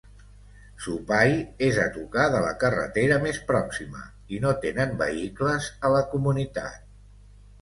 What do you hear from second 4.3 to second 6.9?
i no tenen vehicles a la comunitat.